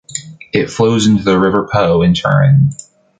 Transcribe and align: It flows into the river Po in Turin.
It 0.51 0.71
flows 0.71 1.05
into 1.05 1.21
the 1.23 1.37
river 1.37 1.69
Po 1.71 2.01
in 2.01 2.15
Turin. 2.15 2.71